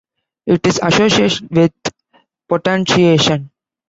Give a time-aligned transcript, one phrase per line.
[0.47, 1.71] It is associated with
[2.49, 3.51] potentiation.